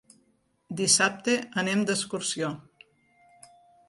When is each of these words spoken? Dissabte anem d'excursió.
Dissabte 0.77 1.35
anem 1.63 1.83
d'excursió. 1.89 2.49